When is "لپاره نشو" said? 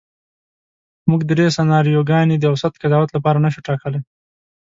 3.13-3.65